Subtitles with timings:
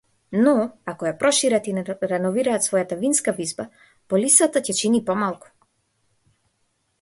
[0.45, 0.53] Но
[0.93, 1.75] ако ја прошират и
[2.11, 3.67] реновираат својата винска визба,
[4.15, 5.53] полисата ќе чини помалку.